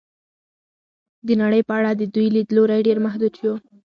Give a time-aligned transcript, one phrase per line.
[1.27, 3.53] د نړۍ په اړه د دوی لید لوری ډېر محدود شو.